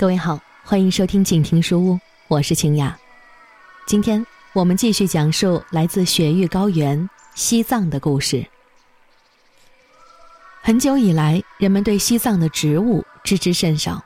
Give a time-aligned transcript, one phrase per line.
[0.00, 2.98] 各位好，欢迎收听静听书屋，我是清雅。
[3.86, 4.24] 今天
[4.54, 8.42] 我们继续讲述来自雪域高原西藏的故事。
[10.62, 14.02] 很久以来，人们对西藏的植物知之甚少，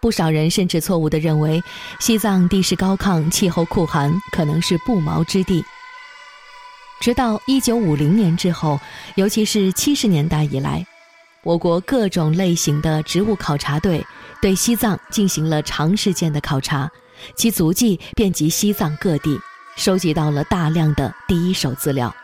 [0.00, 1.62] 不少人甚至错误地认为
[2.00, 5.64] 西藏地势高亢、气候酷寒，可能是不毛之地。
[7.00, 8.80] 直到一九五零年之后，
[9.14, 10.84] 尤其是七十年代以来，
[11.48, 14.04] 我国各种类型的植物考察队
[14.42, 16.90] 对西藏进行了长时间的考察，
[17.36, 19.40] 其足迹遍及西藏各地，
[19.74, 22.14] 收集到了大量的第一手资料，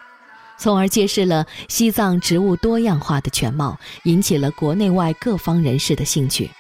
[0.59, 6.51] 从而揭示了西藏植物多样化的全貌，引起了国内外各方人士的兴趣。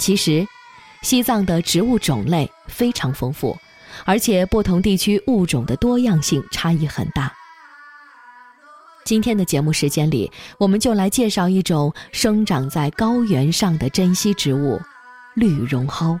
[0.00, 0.44] 其实，
[1.02, 3.56] 西藏的植物种类非常丰富。
[4.04, 7.30] 而且不同地区物种的多样性差异很大。
[9.04, 14.80] 今天的节目时间里，我们就来介绍一种生长在高原上的珍稀植物——
[15.34, 16.18] 绿绒蒿。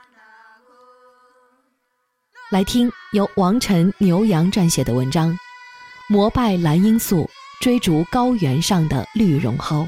[2.50, 5.30] 来听由王晨、牛羊撰写的文章
[6.08, 7.28] 《膜拜蓝罂粟，
[7.60, 9.84] 追逐高原上的绿绒蒿》。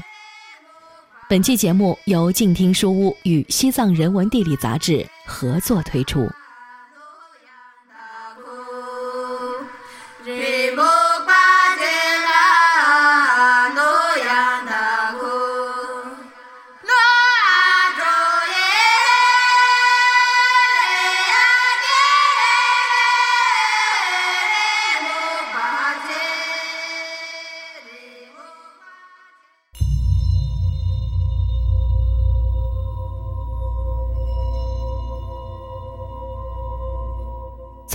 [1.29, 6.27] 本期节目由静听书屋与《西藏人文地理》杂志合作推出。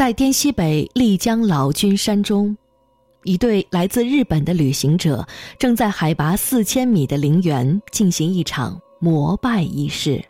[0.00, 2.56] 在滇西北丽江老君山中，
[3.24, 5.28] 一对来自日本的旅行者
[5.58, 10.24] 正在海拔四千米的陵园进行一场膜拜仪式。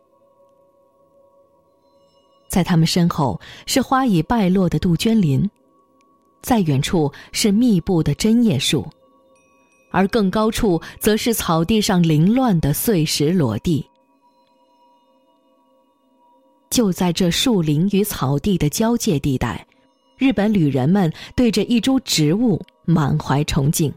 [2.49, 5.49] 在他们身后是花已败落的杜鹃林，
[6.43, 8.85] 在远处是密布的针叶树，
[9.93, 13.89] 而更高处则是草地上凌乱的碎石裸地。
[16.71, 19.67] 就在这树林与草地的交界地带，
[20.17, 23.93] 日本旅人们对着一株植物满怀崇敬，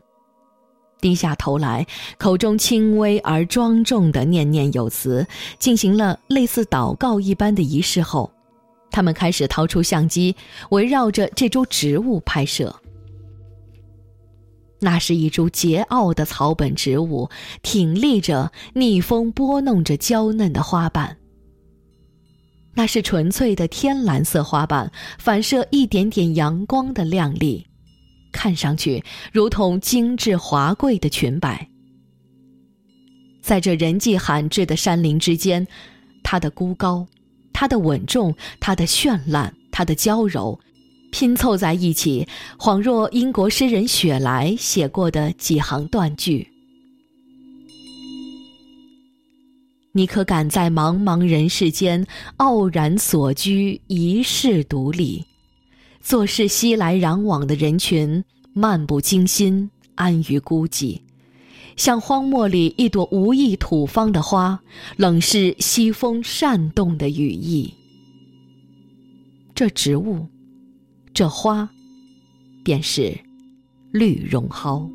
[1.00, 1.86] 低下头来，
[2.18, 5.26] 口中轻微而庄重的念念有词，
[5.60, 8.32] 进行了类似祷告一般的仪式后，
[8.90, 10.36] 他们开始掏出相机，
[10.72, 12.76] 围绕着这株植物拍摄。
[14.80, 17.30] 那是一株桀骜的草本植物，
[17.62, 21.16] 挺立着，逆风拨弄着娇嫩的花瓣。
[22.76, 27.66] 那是纯粹的天蓝色花瓣，反射一点点阳光的亮丽，
[28.32, 31.68] 看上去如同精致华贵的裙摆。
[33.42, 35.68] 在这人迹罕至的山林之间，
[36.24, 37.06] 它的孤高，
[37.52, 40.58] 它的稳重，它的绚烂，它的娇柔，
[41.12, 46.53] 拼凑在一起，恍若英国诗人雪莱写过的几行断句。
[49.96, 55.24] 你可敢在茫茫人世间傲然所居一世独立，
[56.02, 61.02] 做事熙来攘往的人群漫不经心安于孤寂，
[61.76, 64.60] 像荒漠里一朵无意土方的花，
[64.98, 67.72] 冷视西风扇动的羽翼。
[69.54, 70.26] 这植物，
[71.14, 71.70] 这花，
[72.64, 73.16] 便是
[73.92, 74.90] 绿绒蒿。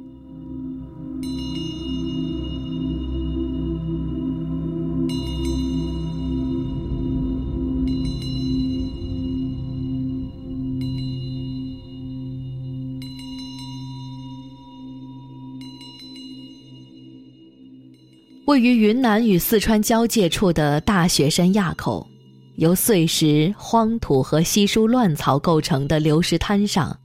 [18.48, 22.08] 位于云南与四川交界处的大雪山垭口，
[22.56, 26.98] 由碎石、荒土和稀疏乱草构成的流石滩上，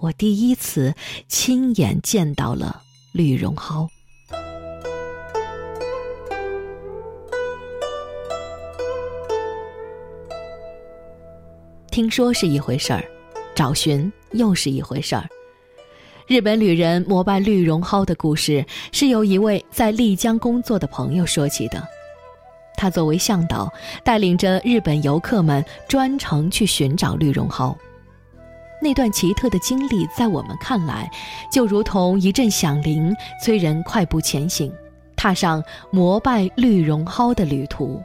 [0.00, 0.94] 我第一次
[1.28, 2.80] 亲眼见到了
[3.12, 3.86] 绿绒蒿。
[11.90, 13.04] 听说是一回事儿，
[13.54, 15.28] 找寻又是一回事儿。
[16.28, 21.82] 日本旅人膜拜绿绒蒿的故事是由一位在丽江工作的朋友说起的。
[22.76, 23.72] 他作为向导，
[24.04, 27.74] 带领着日本游客们专程去寻找绿绒蒿。
[28.82, 31.10] 那段奇特的经历，在我们看来，
[31.50, 34.70] 就如同一阵响铃，催人快步前行，
[35.16, 38.02] 踏上膜拜绿绒蒿的旅途。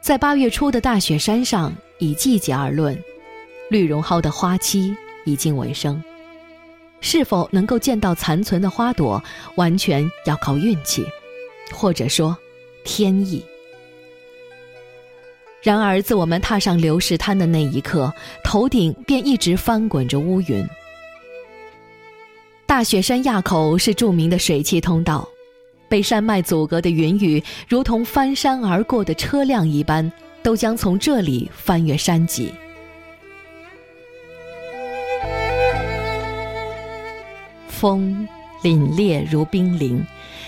[0.00, 2.98] 在八月初的大雪山上，以季节而论，
[3.68, 4.96] 绿绒蒿的花期。
[5.24, 6.02] 已经尾声，
[7.00, 9.22] 是否能够见到残存的花朵，
[9.56, 11.04] 完全要靠运气，
[11.72, 12.36] 或者说，
[12.84, 13.44] 天意。
[15.62, 18.12] 然而，自我们踏上流石滩的那一刻，
[18.44, 20.66] 头顶便一直翻滚着乌云。
[22.64, 25.28] 大雪山垭口是著名的水汽通道，
[25.88, 30.10] 被山脉阻隔的云雨，如同翻山而过的车辆一般，
[30.42, 32.52] 都将从这里翻越山脊。
[37.78, 38.26] 风
[38.60, 40.04] 凛冽如冰凌，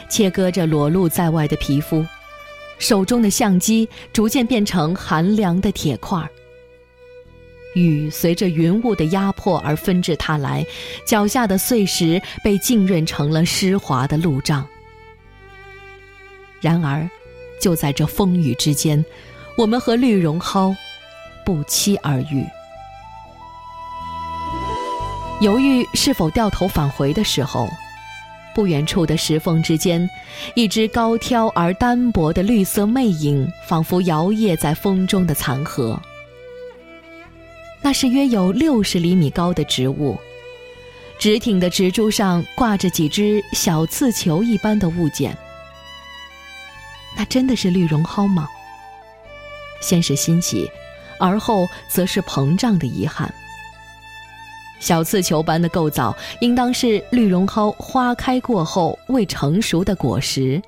[0.08, 2.04] 切割着裸露在外的皮肤。
[2.80, 6.28] 手中的相机逐渐变成寒凉的铁块，
[7.76, 10.66] 雨随着云雾的压迫而纷至沓来，
[11.06, 14.66] 脚下的碎石被浸润成了湿滑的路障。
[16.60, 17.08] 然而，
[17.60, 19.04] 就在这风雨之间，
[19.56, 20.76] 我们和绿绒蒿
[21.46, 22.44] 不期而遇。
[25.40, 27.68] 犹豫是否掉头返回的时候。
[28.52, 30.10] 不远处的石缝之间，
[30.54, 35.98] 一只高挑而单薄的绿色魅影，仿佛摇曳在风中的残荷。
[37.80, 40.18] 那是约有六十厘米高的植物，
[41.16, 45.34] 直挺的植株上挂着几只小刺球一般的物件。
[47.16, 48.48] 那真的是绿绒蒿吗？
[49.80, 50.68] 先是欣喜，
[51.20, 53.32] 而后则是膨胀的遗憾。
[54.80, 60.60] 小刺球般的构造，应当是绿绒蒿花开过后未成熟的果实。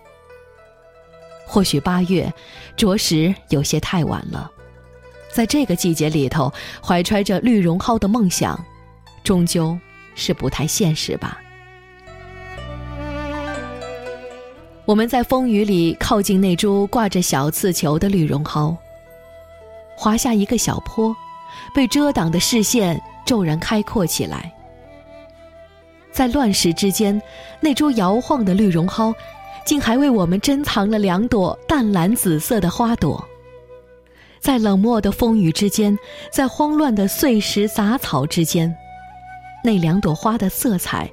[1.47, 2.33] 或许八月，
[2.77, 4.51] 着实有些太晚了。
[5.31, 6.53] 在这个季节里头，
[6.87, 8.63] 怀揣着绿绒蒿的梦想，
[9.25, 9.77] 终究
[10.15, 11.39] 是不太现实吧。
[14.85, 18.77] 我们在风雨里靠近那株挂着小刺球的绿绒蒿，
[19.97, 21.17] 滑下一个小坡，
[21.75, 23.01] 被遮挡的视线。
[23.25, 24.53] 骤然开阔起来，
[26.11, 27.21] 在乱石之间，
[27.61, 29.15] 那株摇晃的绿绒蒿，
[29.65, 33.25] 竟还为我们珍藏了两朵淡蓝紫色的花朵。
[34.41, 35.97] 在冷漠的风雨之间，
[36.31, 38.75] 在慌乱的碎石杂草之间，
[39.63, 41.09] 那两朵花的色彩，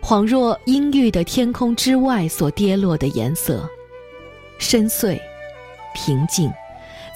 [0.00, 3.68] 恍若阴郁的天空之外所跌落的颜色，
[4.58, 5.18] 深邃、
[5.94, 6.52] 平静，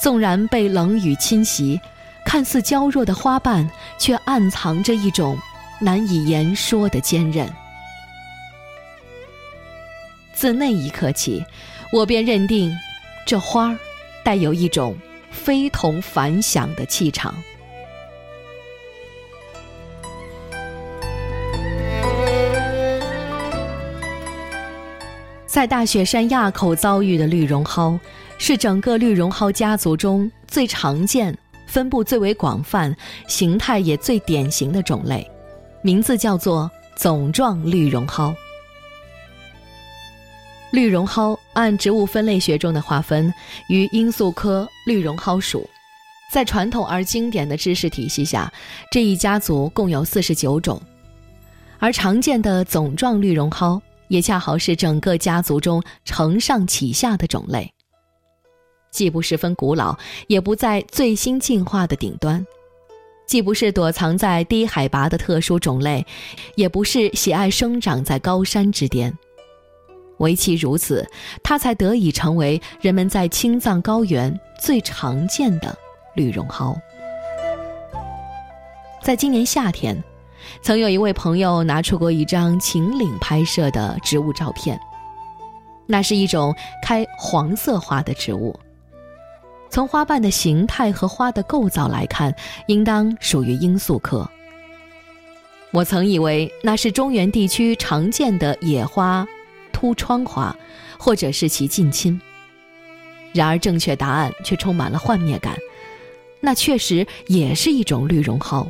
[0.00, 1.80] 纵然被冷雨侵袭。
[2.28, 3.66] 看似娇弱的花瓣，
[3.96, 5.38] 却暗藏着一种
[5.80, 7.50] 难以言说的坚韧。
[10.34, 11.42] 自那一刻起，
[11.90, 12.70] 我便认定，
[13.26, 13.78] 这花儿
[14.22, 14.94] 带有一种
[15.30, 17.34] 非同凡响的气场。
[25.46, 27.98] 在大雪山垭口遭遇的绿绒蒿，
[28.36, 31.34] 是整个绿绒蒿家族中最常见。
[31.68, 32.96] 分布最为广泛、
[33.28, 35.30] 形态也最典型的种类，
[35.82, 38.34] 名字叫做总状绿绒蒿。
[40.72, 43.32] 绿绒蒿按植物分类学中的划分，
[43.68, 45.68] 与罂粟科绿绒蒿属。
[46.30, 48.52] 在传统而经典的知识体系下，
[48.90, 50.80] 这一家族共有四十九种，
[51.78, 57.72] 而常见的总状绿绒蒿也恰好是整个家族中承上启下的种类。
[58.98, 62.44] 既不十分古老，也不在最新进化的顶端；
[63.28, 66.04] 既不是躲藏在低海拔的特殊种类，
[66.56, 69.16] 也不是喜爱生长在高山之巅。
[70.16, 71.08] 唯其如此，
[71.44, 75.78] 它才得以成为人们在青藏高原最常见的
[76.16, 76.76] 绿绒蒿。
[79.00, 80.02] 在今年夏天，
[80.60, 84.76] 曾有一位朋友拿出过一张秦岭拍摄的植物照片，
[85.86, 86.52] 那是一种
[86.82, 88.58] 开黄色花的植物。
[89.70, 92.34] 从花瓣的形态和花的构造来看，
[92.66, 94.28] 应当属于罂粟科。
[95.70, 99.26] 我曾以为那是中原地区常见的野花
[99.72, 100.56] 凸窗花，
[100.98, 102.18] 或者是其近亲。
[103.34, 105.54] 然而，正确答案却充满了幻灭感，
[106.40, 108.66] 那确实也是一种绿绒蒿，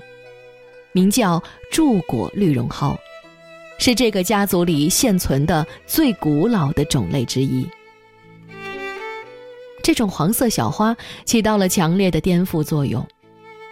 [0.90, 1.40] 名叫
[1.71, 2.99] 柱果绿绒蒿，
[3.78, 7.64] 是这个家族里现存的最古老的种类之一。
[9.88, 13.02] 这种黄色小花起到了强烈的颠覆作用。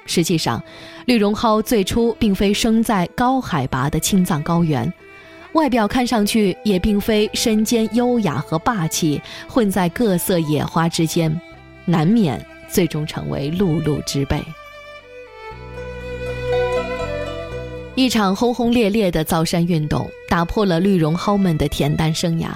[0.06, 0.62] 实际上，
[1.04, 4.90] 绿绒蒿最初并非生在高海拔的青藏高原，
[5.52, 11.38] 外表看上去也并非身兼优雅和霸气，混在各色野花之间，
[11.84, 14.42] 难免最终成为碌碌之辈。
[17.94, 22.48] 一场轰轰烈烈的造山运动打破了绿绒蒿们的恬淡生涯。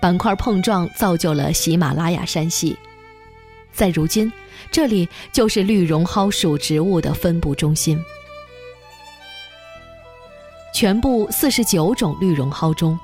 [0.00, 2.76] 板块碰撞造就了喜马拉雅山系，
[3.72, 4.32] 在如今，
[4.70, 8.02] 这里就是绿绒蒿属植物的分布中心。
[10.72, 12.98] 全部四十九种绿绒蒿中，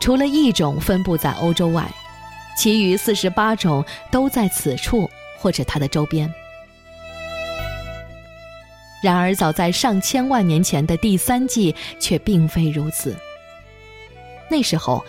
[0.00, 1.88] 除了一种分布在欧洲外，
[2.58, 6.32] 其余四十八种都在此处或者它的周边。
[9.02, 13.14] 然而，早在上千万年前的第三纪却并非如此。
[14.50, 15.04] 那时候，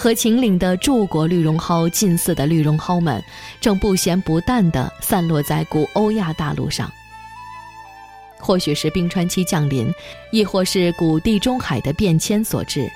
[0.00, 3.22] 和秦岭的柱国绿绒蒿近似的绿绒蒿们，
[3.60, 6.90] 正不咸不淡地散落在古欧亚大陆上。
[8.38, 9.92] 或许是冰川期降临，
[10.32, 12.90] 亦或是古地中海的变迁所致，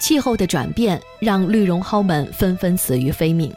[0.00, 3.52] 气候的转变让绿绒蒿们纷纷死于非命。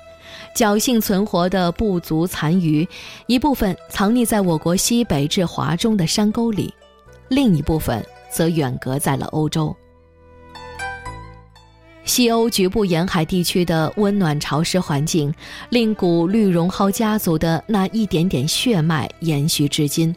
[0.54, 2.86] 侥幸存活的部族残余，
[3.28, 6.74] 一部分藏匿在我国西北至华中的山沟里，
[7.30, 9.74] 另一部分则远隔在了欧洲。
[12.04, 15.34] 西欧局部沿海地区的温暖潮湿环境，
[15.70, 20.14] 令古绿绒蒿家族的那一点点血脉延续至今，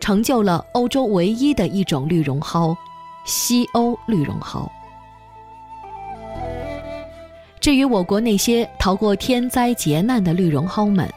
[0.00, 2.76] 成就了欧洲唯一的一种绿绒蒿——
[3.24, 4.70] 西欧绿绒蒿。
[7.60, 11.08] 至于我国那些逃过天灾劫难的绿绒蒿们，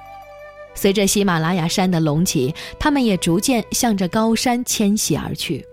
[0.76, 5.66] 随着喜马拉雅山的隆起，它们也逐渐向着高山迁徙而去。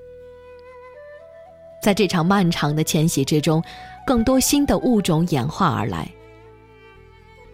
[1.82, 3.62] 在这场漫长的迁徙之中，
[4.10, 6.10] 更多新的物种演化而来。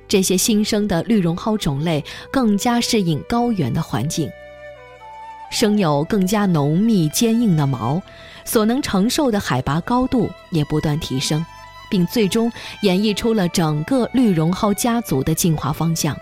[0.08, 4.30] 这些新生的绿绒蒿种类更加适应高原的环境，
[5.50, 8.00] 生有更加浓密坚硬的毛，
[8.46, 11.44] 所能承受的海拔高度也不断提升。
[11.90, 16.16] 并最终演绎出了整个绿绒蒿家族的进化方向。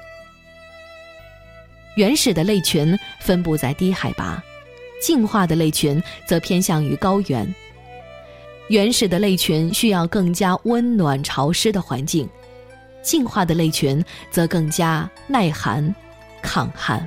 [1.94, 4.42] 原始的类群分布在低海拔，
[5.00, 7.54] 进化的类群则偏向于高原。
[8.68, 12.28] 原始的类群需要更加温暖潮湿的环境，
[13.02, 15.94] 进化的类群则更加耐寒、
[16.40, 17.06] 抗寒。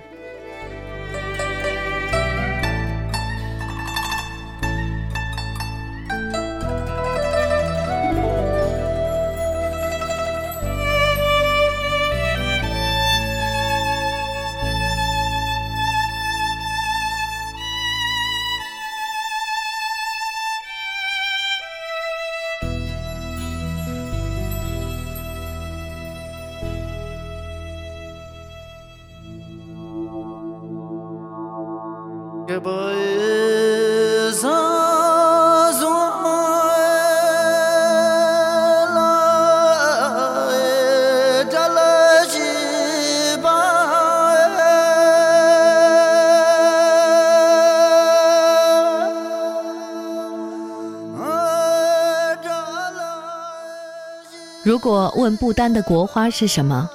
[54.63, 56.89] 如果问不丹的国花是什么，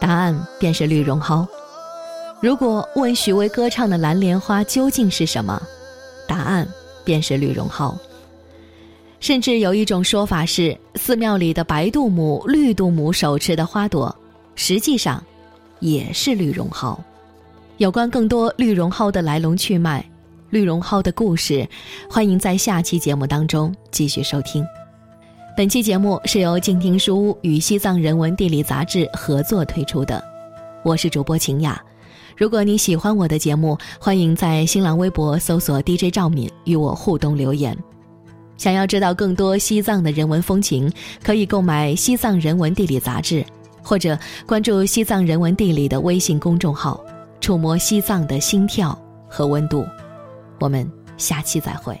[0.00, 1.46] 答案便是绿绒蒿；
[2.40, 5.60] 如果问许巍歌唱的蓝莲花究竟是什么，
[6.26, 6.66] 答案
[7.04, 7.98] 便是绿绒蒿。
[9.18, 14.14] 甚至有一种说法是，寺庙里的白度母、绿度母手持的花朵，
[14.54, 15.20] 实际上
[15.80, 16.96] 也是绿绒蒿。
[17.78, 20.04] 有关更多绿绒蒿的来龙去脉、
[20.50, 21.68] 绿绒蒿的故事，
[22.08, 24.64] 欢迎在下期节目当中继续收听。
[25.56, 30.22] 本期节目是由静听书屋与西藏人文地理杂志合作推出的，
[30.84, 31.82] 我是主播晴雅。
[32.38, 37.76] 如果你喜欢我的节目，欢迎在新浪微博搜索 DJ 赵敏与我互动留言。
[38.56, 40.88] 想要知道更多西藏的人文风情，
[41.20, 43.44] 可以购买《西藏人文地理》杂志，
[43.82, 44.16] 或者
[44.46, 47.04] 关注《西藏人文地理》的微信公众号，
[47.40, 48.96] 触摸西藏的心跳
[49.28, 49.84] 和温度。
[50.60, 52.00] 我们下期再会。